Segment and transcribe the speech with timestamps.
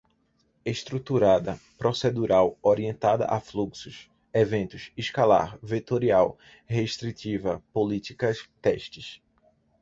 [0.65, 9.21] estruturada, procedural, orientada a fluxos, eventos, escalar, vetorial, restritiva, políticas, testes